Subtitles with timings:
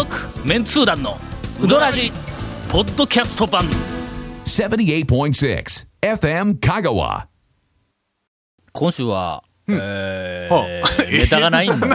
[0.00, 0.16] 続
[0.46, 1.18] メンツー団の
[1.62, 2.10] ウドラジ
[2.70, 3.66] ポッドキャスト版
[4.46, 7.26] 78.6 FM Kagawa.
[8.72, 11.86] 今週は、えーはあ ネタがないんだ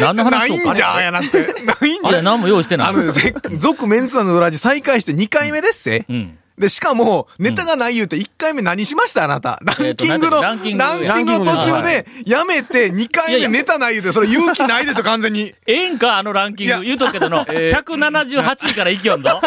[0.00, 1.38] 何のない話しようかんじゃやなくて。
[1.64, 2.08] ないんじゃ。
[2.08, 3.12] あれ 何も用意してないあの
[3.58, 6.06] 続メンツ団の裏地再開して2回目ですせ。
[6.08, 9.24] うんで、しかも、ネタがない言うて1回目何しました？
[9.24, 9.58] あなた。
[9.64, 15.52] ランキングの、ランキングの途中で、やめて2回目ネタない言うて、それ勇気ないですよ、 完全に。
[15.66, 16.84] ええんかあのランキング。
[16.84, 19.40] 言うとくけどの、 178位からいきよんぞ。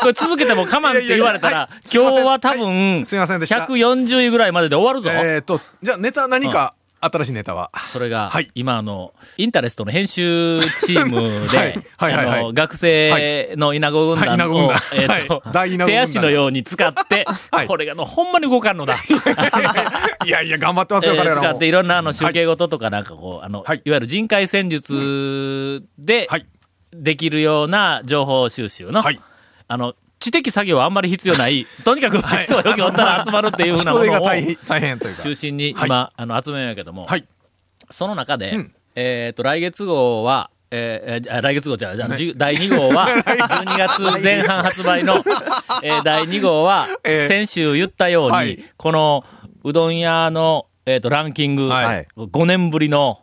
[0.00, 3.66] これ続けても我慢って言われたら、今日は多分、はいすいませんでした。
[3.66, 5.10] 140位ぐらいまでで終わるぞ。
[5.12, 6.74] えっと、じゃあネタ何か、
[7.04, 7.72] 新しいネタは。
[7.92, 8.48] それが、はい。
[8.54, 15.42] 今あの、インタレストの編集チームで、 あの、学生の稲子軍団を、えっ、と、
[15.84, 17.66] 手足のように使って、 はい。
[17.66, 18.94] これがの、ほんまに動かんのだ。
[20.24, 21.42] いやいや、頑張ってますよ、えー彼らも。
[21.42, 23.82] 使っていろんなあの集計事とかなんかこう、あの、はい。
[23.84, 26.46] い、わゆる人海戦術ではい。
[26.92, 29.18] できるような情報収集の、はい。
[29.66, 34.30] あの、知的作業はあんまり必要ない、とにかく人がよくおったら集まるっていうふうなものを。
[35.22, 37.26] 中心にはい今、あの、集めるんやけども、はい。
[37.90, 38.74] その中で、うん。
[38.94, 45.16] えっ、と、来月号は、えー来月号じゃあ、じゃ第2号は、12月前半発売の、
[45.82, 47.28] えー第2号は、えー。
[47.28, 48.64] 先週言ったように、はい。
[48.76, 49.24] この、
[49.64, 52.06] うどん屋の、えっ、と、ランキング、はい。
[52.16, 53.20] 5年ぶりの、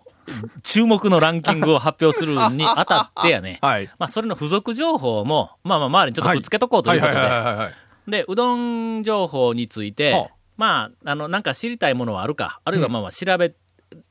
[0.64, 3.90] 注目のランキングを発表するに あたってやね、はい。
[3.98, 7.30] まあ、それの付属情報も、まあまあ、周りにちょっとくっつけとこうということで、はい。
[7.30, 8.12] はいはいはいはい。
[8.12, 10.28] で、うどん情報について、はあ
[10.60, 13.54] まあ、あの、なんか知りたいものはあるか、あるいはまあまあ調べ、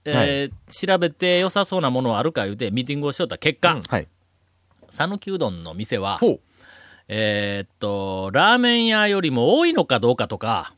[0.06, 4.08] えー調べて良さそうなものはあるか言うて、ミーティングをしよった結果、はい。
[4.88, 6.20] 讃岐うどんの店は。
[7.08, 10.74] えーっと、ラーメン屋よりも多いのかどうかとか、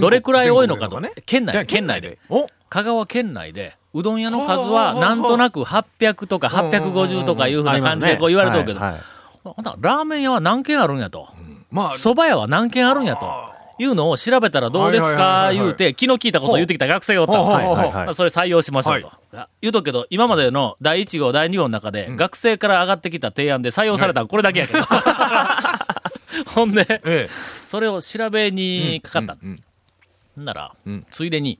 [0.00, 2.18] どれくらい多いのかと全国で県内いや県内で。
[2.28, 2.46] お。
[2.68, 11.28] 香川県内で、うどん屋の数はなんとなく800とか850とかいうふうな感じでこう言われてるけど、ラーメン屋は何軒あるんやと。
[11.70, 13.54] まあ、蕎麦屋は何軒あるんやと。
[13.76, 15.46] いうのを調べたらどうですか？
[15.46, 18.04] はい言うて、昨日聞いたことを言ってきた学生がおった。
[18.04, 19.10] のそれ採用しましょうと。
[19.60, 24.80] 言うとくけど、今までの第1号、第2号の中で、学生から上がってきた提案で採用されたのこれだけやけど。
[26.54, 27.28] ほんで、ええ。
[27.66, 29.36] それを調べにかかった。
[29.42, 29.60] うん
[30.36, 31.06] なら、うん。
[31.10, 31.58] ついでに、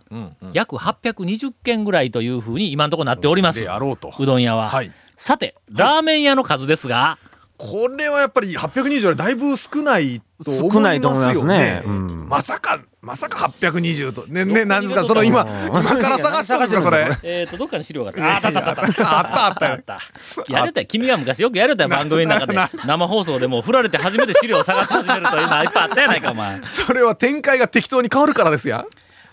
[0.53, 3.61] 約820件ぐらいというふうに今のところなっております。
[3.61, 4.13] であろうと。
[4.17, 4.69] うどん屋は。
[4.69, 7.17] はいさて、ラーメン屋の数ですが、
[7.57, 10.71] これはやっぱり820よりだいぶ少ないと思いますよね。
[10.73, 14.25] 少ないと思いますねうんまさか、まさか820と。
[14.27, 17.05] ね、ね、なんですか、その今、今から探したんですか、 それ。
[17.23, 18.23] えっ、と、どっかに資料があった。
[18.25, 19.99] あ あったあったあったあった。
[20.47, 20.87] やれたよ。
[20.87, 22.57] 君が昔よくやれたよ、番組の中で。
[22.85, 26.61] 生放送でもう振られて初めて資料を探し始めるというのはいっぱいあったやないか、お前。
[26.65, 28.85] それは展開が適当に変わるからですや。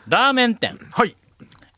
[0.08, 1.14] ラーメン店、はい。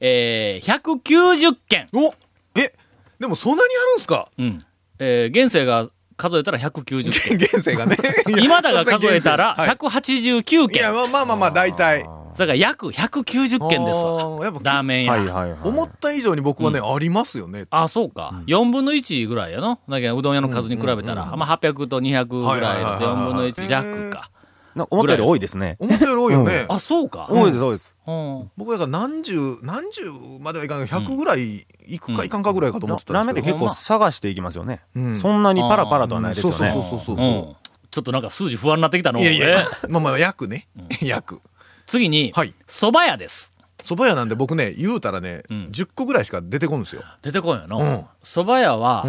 [0.00, 1.88] えー、190件。
[1.93, 2.11] お
[2.59, 2.73] え、
[3.21, 4.29] でもそんなにあるんすか？
[4.38, 4.59] うん。
[4.99, 5.88] えー、現世が
[6.23, 7.37] 数えたら 190件。
[7.37, 7.97] 現世がね。
[8.41, 10.81] 今田が数えたら はい189件。
[10.81, 12.07] いや、まあまあまあまあ、大体。
[12.35, 14.23] それから約190件ですわ。
[14.23, 15.13] あーやっぱラーメン屋。
[15.13, 15.59] はいはいはい。
[15.65, 17.67] 思った以上に僕はね、ありますよね。
[17.71, 18.41] あ、そうか。
[18.47, 19.81] 4分の1ぐらいやの。
[19.89, 24.19] だけどうどん屋の数に比べたら、まあ800と200ぐらいではいはいはいはい4分の1弱か。
[24.19, 24.42] な
[24.75, 25.77] 思ったより多いですね。
[25.79, 26.67] 思ったより多いよね。
[26.69, 27.29] あ、そうか。
[27.31, 27.97] 多いです、多いです。
[28.07, 28.51] うん。
[28.57, 30.03] 僕だから何十、何十
[30.41, 33.41] まではいかんけど、100ぐらいいくかいかんかぐらいかと思ってたんですけど。
[33.41, 34.81] ラーメンって結構探していきますよね。
[34.95, 36.73] うんそんなにパラパラとはないですよね。
[36.73, 37.57] そうそうそうそううん
[37.91, 39.21] ちょっとなんか数字不安になってきたの。
[39.21, 40.67] いやいやえ、まあまあ、約ね。
[41.03, 41.41] 約。
[41.87, 43.53] 次にはい、蕎麦屋です。
[43.85, 47.03] 蕎麦屋なんで僕ね、言うたらね、うん10個ぐらいしか出てこんですよ。
[47.21, 48.09] 出てこんようんの。
[48.23, 49.05] 蕎麦屋は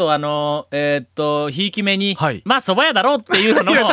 [0.00, 3.90] とあの、えーっと、ひいき目にはい、まあ蕎麦屋だろうっていうのも、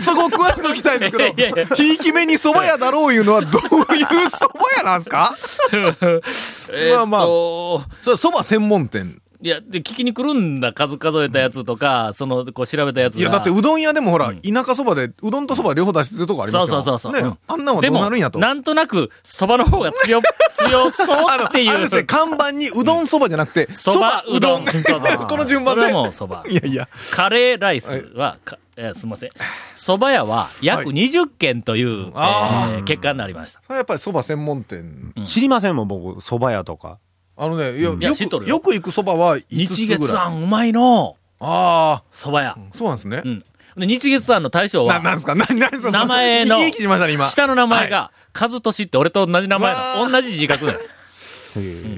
[0.00, 5.34] そこ詳しく聞きたいんですけど、 ひいき目に蕎麦屋だろういうのはどういう蕎麦屋なんですか？
[5.72, 9.20] えーっまあと、それ蕎麦専門店。
[9.42, 13.20] いや、で、聞きに来るんだ、数数えたやつとか、その、こう調べたやつが。
[13.20, 16.82] いや、だってうどん屋でもほら、田舎蕎麦で、うどんと蕎麦両方出してるとこありますよ。
[16.82, 18.38] そうそうそうそううんね、あんなんはでもどうなるんやと。
[18.38, 20.20] なんとなく、蕎麦の方が強、
[20.68, 21.70] 強そうっていう。
[21.70, 24.64] あれですね、看板にうどん蕎麦じゃなくて、蕎蕎麦うどん。
[24.64, 25.82] この順番で。
[25.82, 26.88] それも蕎麦 いやいや。
[27.12, 29.30] カレーライスは、かえーすみません。
[29.74, 33.60] 蕎麦屋は約はい20件という、あえー結果になりました。
[33.62, 35.12] それはやっぱり蕎麦専門店。
[35.24, 36.98] 知りませんもん、僕、蕎麦屋とか。
[37.38, 39.98] あのね、いや、よ知っとるよく、よく行く蕎麦は5日つぐらい。
[40.00, 42.50] 月庵うまいのあ蕎麦屋。
[42.52, 43.28] あ、そうなんですねう。
[43.28, 43.44] ん。
[43.76, 45.34] で、日月庵の大将な、は、なんですか？
[45.34, 47.28] な、なんですか名前のいい気しましたね、今。
[47.28, 50.76] 下の名前が、和俊って俺と同じ名前わの、ー同じ字書くねん。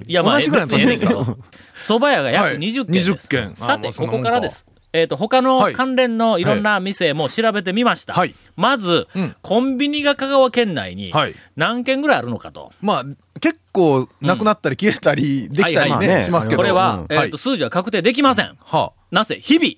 [0.09, 3.11] いや、まあ、同じぐらいのええねんけ蕎麦屋が約はい20件です。
[3.13, 4.67] 20件さて、ここからです。
[4.93, 5.75] えっ、と、他のはい。
[5.75, 8.15] 関連のいろんな店も調べてみました。
[8.15, 8.35] はい。
[8.57, 9.37] まず、うん。
[9.43, 11.35] コンビニが香川県内にはい。
[11.57, 12.73] 何軒ぐらいあるのかと。
[12.81, 13.05] まあ、
[13.41, 16.63] 結構、なくなったり消えたり、できたりはいはいね、しますけど。
[16.63, 17.17] これは、うん。
[17.17, 18.57] えっ、と、数字は確定できません。
[18.65, 19.39] はなぜ？
[19.41, 19.71] 日々、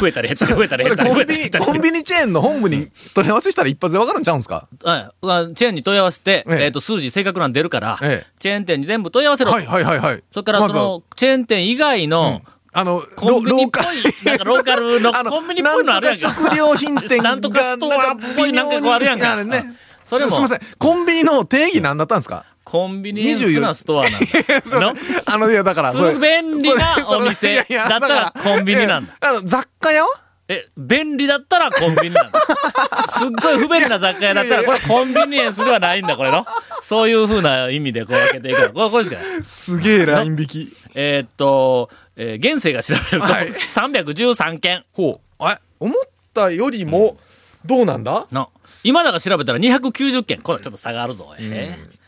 [0.00, 1.08] 増えたり減ったり増えたり減ったり。
[1.10, 1.50] 増コンビニ。
[1.66, 4.68] コンビニチェーンの本部に問い合わせしたら一発でわかるんちゃうんですか？
[4.84, 6.64] はいまあチェーンに問い合わせて、ええ。
[6.66, 8.26] えっ、と、数字正確なん出るから、ええ。
[8.38, 9.50] チェーン店に全部問い合わせろ。
[9.50, 10.22] はいはいはいはい。
[10.32, 12.42] それから、その、チェーン店以外の、
[12.72, 13.42] あの、ロい、
[14.24, 16.28] なんかローカルの コンビニっぽいのあるやんか。
[16.34, 19.74] 食料品店が、なんとかストアっぽいなんかこうあるやんかね。
[20.02, 20.60] それもすみません。
[20.78, 22.44] コンビニの定義何だったんですか？
[22.64, 24.80] コンビニエンスなストアなんだ。
[24.92, 24.94] の
[25.26, 29.12] あの、いや、だから、それす便利なお店だったらコンビニなんだ。
[29.44, 30.04] 雑貨屋？
[30.04, 30.08] は
[30.50, 32.40] え、便利だったらコンビニなんだ。
[33.20, 36.46] すっごい不便な雑貨屋だったら、これコンビニエンスではないんだ、これの。
[36.82, 38.72] そういう風な意味でこう分けていくの。
[38.72, 39.24] これ、これしかない。
[39.44, 40.76] すげえライン引き。
[40.94, 44.82] えーっと、えー現世が調べると、はい313件。
[44.92, 45.44] ほう。
[45.44, 45.94] え、思っ
[46.34, 47.16] たよりも、
[47.64, 48.26] どうなんだ？
[48.32, 48.50] の。
[48.84, 50.40] 今だが調べたら290件。
[50.40, 51.34] これちょっと差があるぞ。
[51.38, 51.98] えー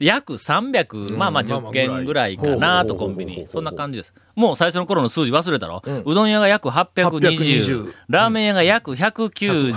[0.00, 3.46] 約300、まあまあ10まあまあ件ぐらいかなと、コンビニ。
[3.50, 4.12] そんな感じです。
[4.34, 9.72] もう最初の頃の数字忘れたろ、ううんどん屋が約820 820、ラーメン屋が約は190、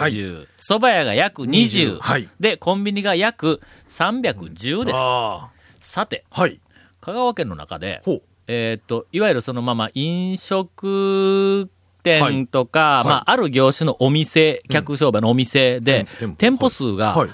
[0.57, 4.95] 蕎麦屋が約20、はいで、コンビニが約310です。
[4.97, 6.41] あさて、あ。
[6.41, 6.59] はい。
[6.99, 8.01] 香川県の中で、
[8.47, 11.69] えーっと、いわゆるそのまま飲食
[12.01, 13.05] 店とか、はい。
[13.05, 16.35] まあ、ある業種のお店、客商売のお店で、うん。
[16.35, 17.29] 店舗数がはい。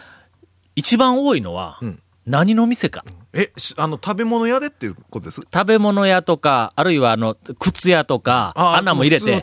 [0.75, 3.05] 一番多いのはうん、何の店か。
[3.31, 5.41] え、しあの、食べ物屋でっていうことです？
[5.41, 9.41] 食べ物屋とか、あるいはあの、靴屋とか、ああんなんも入れて、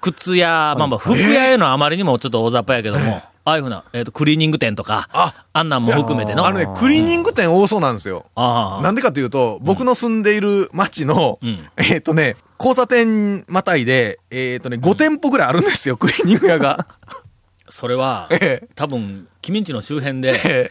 [0.00, 6.46] 靴屋、まあまあ、服屋へのあまりにもちょっと大雑把やけども、ああいうふうな、えっ、と、クリーニング店とか、ああんなんも含めての。
[6.46, 8.26] あのね、クリーニング店多そうなんですよ。
[8.34, 16.86] ああなんでかというと、僕の住んでいる町の、うんえっ、とね、交差点またいで、えっ、とね、5店舗ぐらいあるんですよ、クリーニング屋が。
[17.68, 20.70] それは、え多分、君んちの周辺えで、え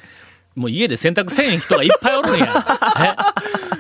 [0.56, 2.48] もう家で洗濯せん人がいっぱいおるんや。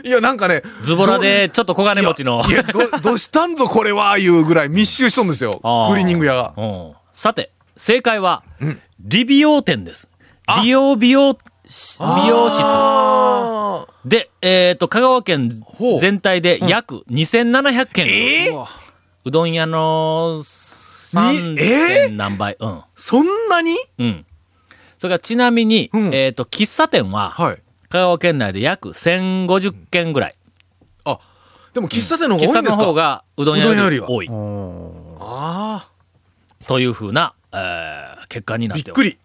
[0.04, 0.06] え？
[0.06, 2.42] えいや、なんかね、ズボラで、ちょっと小金持ちの。
[2.48, 6.54] いや、ど、どしたんぞこれは、いうぐらい密集しとんですよクリーニング屋が。
[6.58, 8.44] うんさて、正解は、
[9.00, 10.10] 理美容店です。
[10.62, 12.60] 美容美容、し美容室。
[12.62, 15.50] あーで、えっ、と、香川県
[16.02, 18.06] 全体で約2700件。
[18.08, 18.66] えー？
[19.24, 22.58] うどん屋の3え点何倍。
[22.60, 22.82] うん。
[22.98, 23.78] そんなに？
[23.98, 24.26] うん。
[24.98, 27.62] それからちなみに、うんえっ、と、喫茶店は、はい。
[27.88, 30.34] 香川県内で約1050件ぐらい。
[31.06, 31.18] あ、
[31.74, 32.82] でも喫茶店の方喫茶が多いんですか？
[32.82, 34.30] の方がうどん屋より多い。
[35.22, 35.88] あ
[36.68, 39.18] というふうな、えー結果にあ、なってくり。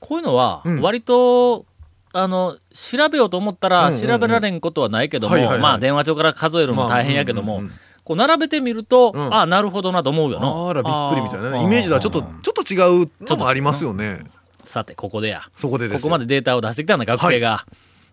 [0.00, 1.66] こういうのはうん、割と、
[2.12, 7.62] あの、調べようと思ったらうんうんうん調べられんことはないけども、はいはいはいまあ電話帳から数えるのも大変やけども
[8.08, 10.70] こう並べてみると、うんああ、なるほどなと思うよな。
[10.70, 14.24] あら、びっくりみたいなイメージとはちょっと、ちょっと違うのもありますよね。
[14.64, 15.42] さて、ここでや。
[15.56, 15.98] そこでですよ。
[15.98, 17.66] ここまでデータを出してきたんだ、学生が。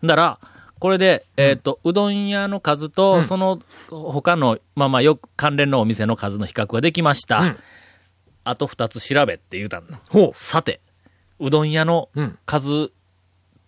[0.04, 0.40] だから、
[0.80, 7.56] これで、えっ、と、うどん屋の数と、その他の、まあまあ、よく関連のお店の数の比較ができました。
[8.46, 9.88] うんあと二つ調べって言うたの。
[10.10, 10.32] ほう。
[10.34, 10.80] さて、
[11.40, 12.38] うどん屋のうん。
[12.46, 12.92] 数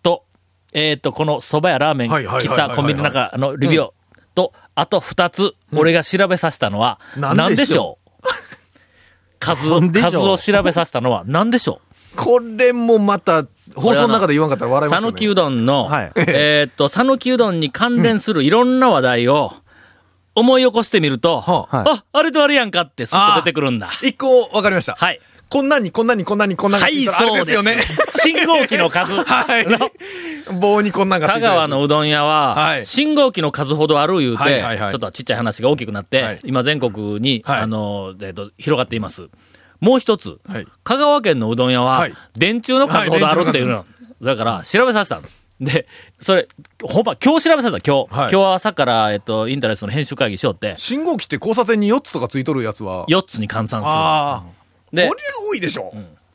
[0.02, 0.24] と、
[0.72, 3.90] えっ、と、この蕎麦やラーメン、喫茶、コンビニの中のレビュー
[4.34, 8.08] と、あと二つ、俺が調べさせたのは、なん何ででしょう？
[9.40, 11.80] 数を、数を調べさせたのは何でしょ
[12.16, 13.44] これもまた、
[13.74, 15.12] 放送の中で言わんかったら笑ういますよね。
[15.12, 16.12] 讃岐うどんの、はい。
[16.16, 19.52] えっと、讃岐うどんに関連するいろんな話題を
[20.38, 23.88] 思い起こしてみると、ははいあ、あれとあれやんかってすっと出てくるんだ。
[24.02, 24.94] 一個わかりました。
[24.94, 25.20] はい。
[25.50, 27.72] こんなんにこんなんにこんなんにこんなんがはい、そうですよね。
[28.20, 29.14] 信号機の数。
[29.24, 29.90] はいの。
[30.60, 39.28] 棒にこんなんがつい香川のうどん屋は、はい信号機の数ほどある言うて、はいはいはいちょっとちっちゃい話が大きくなって、はい今全国に、はいあの、えっ、と、広がっています。
[39.80, 43.86] もう一つ、はい香川県のうどん屋は、はい電柱の数ほどあるっていうの。
[44.22, 45.28] だから、調べさせたの。
[45.60, 45.86] で、
[46.20, 46.46] それ、
[46.82, 48.14] ほんま、今日調べさせた、今日。
[48.14, 53.06] はい今日朝から、えっと、インタレストの編集会議しよって、信号機って交差点に4つとかついとるやつは。
[53.08, 53.82] 4つに換算する。
[53.86, 54.40] ああ。
[54.40, 54.46] こ
[54.92, 55.92] でれ、多いでしょ。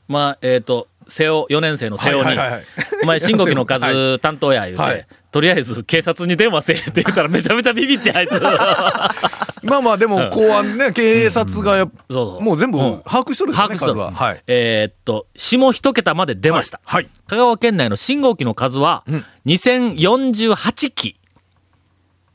[0.08, 2.66] まあ、えっ、と、瀬尾、4年生の瀬尾に、はいはいはいはい
[3.04, 8.34] お前、信号機の数 は担当や言うて、はいとりあえず警察に電話せえって言ったらめちゃめちゃビビってあいつ。
[9.64, 14.12] まあまあ、でも、公安ね、警察がやもう全部うん把握しとるんですね、は。
[14.12, 14.44] はい。
[14.46, 16.80] えーっと、下一桁まで出ました。
[16.86, 17.10] はい。
[17.26, 19.06] 香川県内の信号機の数は、
[19.48, 21.16] 2048機。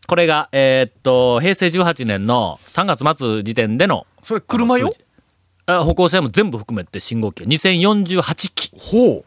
[0.08, 4.92] これが、えーっと、平成18年の3月末時点での、それ、車よ？
[5.66, 7.44] あ歩行者も全部含めて信号機。
[7.44, 8.72] 2048機。
[8.76, 9.24] ほう。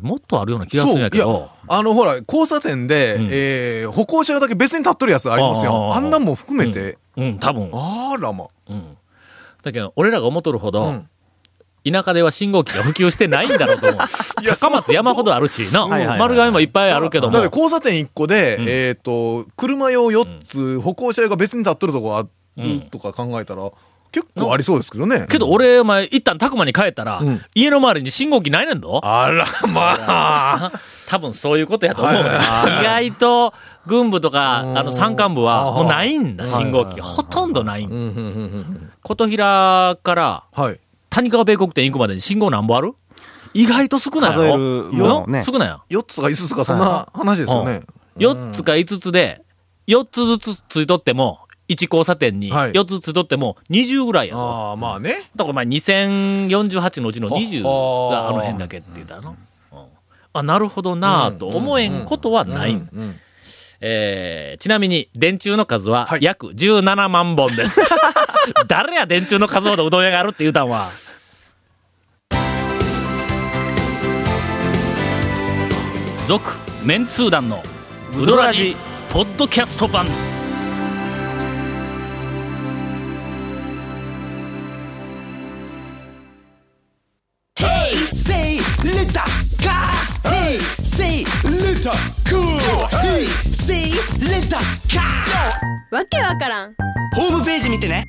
[0.00, 5.94] もっとあるような気がするんやけど、あの、ほら、交差点で、うんえー歩行者用だけ別に立っとるやつありますよ。
[5.94, 6.98] あんなんも含めて。
[7.16, 7.70] うん、多分。
[7.72, 8.48] あらま。
[9.62, 11.08] だけど、俺らが思っとるほど、うん
[11.90, 13.98] 田舎では信号機が普及してないんだろうと思う。
[14.60, 17.48] 高松山ほどあるしな、丸亀もいっぱいあるけどもだっ。
[17.48, 23.62] て交差点1個で、うんえっ、と、車用4つ、歩行者用が別に立っとるとこあうんるとか考えたら、
[24.10, 25.26] 結構ありそうですけどね。
[25.28, 29.00] けど俺、お前、一旦宅間に帰ったら、うん家の周りに信号機ないねんぞ。
[29.02, 30.72] あら、まあ。
[31.08, 32.14] 多分そういうことやと思う。
[32.14, 33.54] はい意外と、
[33.86, 37.00] 軍部とか、あの、山間部は、もうないんだ、信号機。
[37.00, 40.80] ほとんどないん琴平から、はい。
[41.10, 42.94] 谷川米国店行くまでに信号なんぼある？
[43.54, 44.58] 意外と少ない数える
[44.92, 45.80] のね少ないや。
[45.90, 47.82] 4つとか5つとか、そんな話ですよね。
[48.18, 49.42] 4つか5つで、
[49.86, 54.40] 4つずつついとっても、1交差点にはい4つついとっても20ぐらいやろ。
[54.40, 55.30] ああ、まあね。
[55.36, 59.30] だからまあ2048のうちの20ははがあの辺だけって言ったの。
[59.30, 59.36] うん
[60.34, 62.80] あ、なるほどなぁと思えんことはない。
[63.80, 67.80] えーちなみに電柱の数ははい約17万本です。
[68.66, 70.86] 誰や電柱の数ほどうどん屋があるって言うたんは。
[76.26, 76.50] 続、
[76.84, 77.62] メンツー団の
[78.14, 78.76] ウドラジ
[79.10, 80.06] ポッドキャスト版。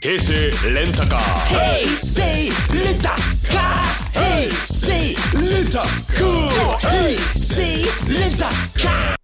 [0.02, 3.12] ページ見てね平成レンタカー hey say letter
[3.52, 5.84] car hey say letter
[6.18, 6.48] cool
[6.80, 8.48] hey say letter
[8.80, 9.20] car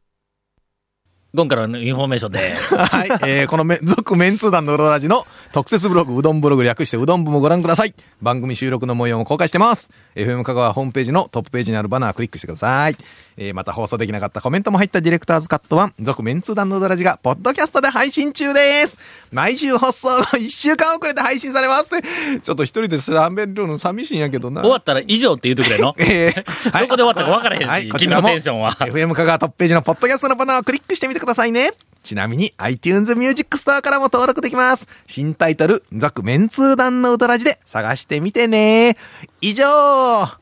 [1.33, 2.77] ゴンからのインフォメーションです。
[2.77, 3.09] はい。
[3.29, 7.93] えー、このめ、続メンツー団のうどらじの特設ブログ、うどんブログ略してうどん部もご覧ください。
[8.21, 9.91] 番組収録の模様も公開してます。
[10.15, 12.95] FM 香川ホームページのトップページにあるバナークリックしてください。
[13.37, 18.99] えー、また放送できなかったコメントも入ったディレクターズカット1、続メンツー団のうどらじが、ポッドキャストで配信中です。
[19.31, 22.07] 毎週放送1週間遅れて配信されますって。
[22.39, 24.61] ちょっと一人で喋るの寂しいんやけどな。
[24.61, 25.93] 終わったら以上って言うてくれの？
[25.99, 31.71] えーはいどこで終わったか分からへんしはい、君のテンションは FM 香川トップページのポッドキャストのバナーをクリックしてみてくださいね。
[32.03, 34.87] ちなみに iTunes Music Store からも登録できます。
[35.07, 38.95] 新タイトル、続メンツー団のうどらじで探してみてね。
[39.41, 40.35] 以上あ、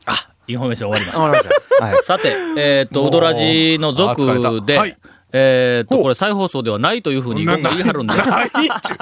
[0.46, 2.02] インフォメーション終わりました。
[2.02, 4.64] さて、えっ、と、ウドラジのあ疲続れた。
[4.64, 4.96] で、はい。
[5.36, 8.14] えっ、と、これ再放送ではないというふうに言い張るんで、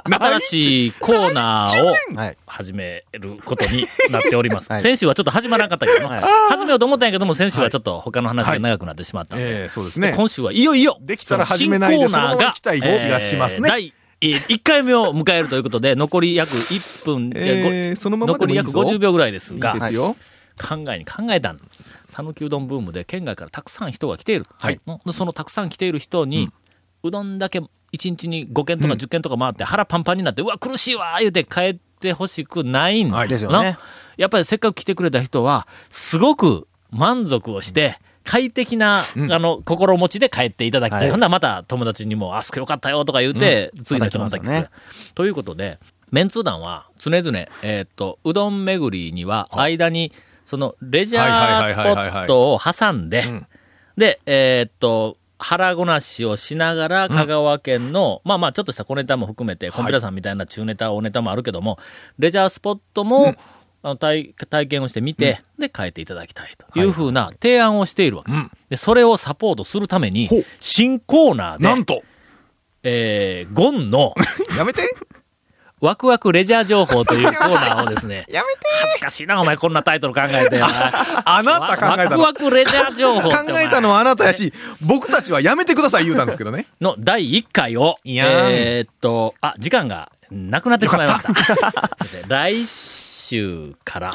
[0.09, 2.39] 新しいコーナーをはい。
[2.47, 4.73] 始めることになっております。
[4.73, 4.81] はい。
[4.81, 10.15] 先週はちょっと始まらなかったけど始めようと思ったんやけども、先週はちょっと他の話が長くなってしまったんで、えー、そうですね。
[10.17, 13.69] 今週はいよいよ、できたら始めないでその新コーナーそのまま行きたい気がしますね。
[13.69, 18.97] えー第1回目を迎えるということで、残り約1分、いやごえー、そのままで残り約もいいぞ。
[18.97, 20.17] 50秒ぐらいですいいが、ですよ。
[20.59, 21.59] 考えに考えたん。
[22.09, 24.47] 讃岐うどんブームで県外からたくさん人が来ている。
[24.61, 24.81] はい。
[24.87, 26.51] のそのたくさん来ている人に、
[27.03, 33.11] うどんだけ1日に5軒とか10軒とか回って腹パンパンになって、うわ、苦しいわ言うて帰ってほしくないん。
[33.11, 33.29] だはい。
[33.29, 33.59] ですよね。
[33.59, 33.79] な
[34.17, 39.33] やっぱりせっかく来てくれた人は、すごく満足をして、快適な、うん。
[39.33, 41.01] あの、心持ちで帰っていただきたい。
[41.03, 41.11] はい。
[41.11, 44.69] ほんならまた友達にも、あそこよかったよとか言うて、次の人もまた来て
[45.15, 45.79] ということで、
[46.13, 50.13] メンツー団は常々、えーっと、うどん巡りには間に
[50.45, 53.47] その、レジャースポットを挟んでん、
[53.97, 61.79] で、えーっと、腹ごなしをしながら、香川県の、まあまあ、ちょっとした小ネタも含めて、コンピラさんみたいな中ネタ、大ネタもあるけども、
[62.19, 63.35] レジャースポットも、
[63.85, 68.31] あの体体験をしてみて、で、変えていただきたいというふうな提案をしているわけ。
[68.31, 68.51] ん。
[68.69, 70.29] で、それをサポートするために
[70.61, 72.03] 新コーナーで、なんと。
[72.85, 74.15] えー、ゴンの、
[74.57, 74.83] やめて
[75.83, 80.63] ワクワクレジャー情報というコーナーをですね、 やめて恥ずかしいな、お前こんなタイトル考えて。
[80.63, 86.67] あなた考えたワクのワクレジャー情報考えたのはあなたやし、 僕たちはやめてください言うたんですけどね。
[86.81, 91.33] の第1回を、いやーえーっと、あ、時間がなくなってしまいました。
[91.33, 94.15] で来週から、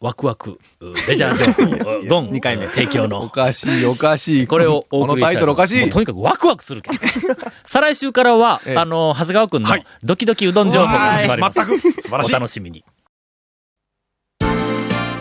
[0.00, 0.60] ワクワク
[1.08, 4.46] レジャー情報、ゴン二回目提供おの、かしいおかしい。
[4.46, 5.98] これをおこの送りしたいタイトルおかしいと。
[5.98, 6.98] にかくワクワクするけん。
[7.64, 11.58] 再来週からは、ええあの、長谷川くんのはいドキドキうどん情報が始まります。
[11.66, 12.84] 全く素晴らしいお楽しみに。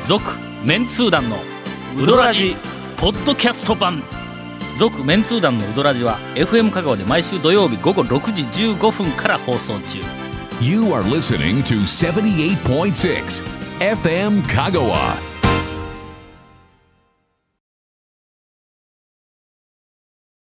[0.06, 0.24] 続、
[0.64, 1.38] メンツー団の
[2.00, 2.56] ウドラジ、
[2.98, 4.04] ポッドキャスト版。
[4.78, 9.98] 続、メンツー団のウドラジは、FM 香川で毎週土曜日午後6時15分から放送中。
[10.62, 15.37] You are listening to 78.6 FM Kagawa.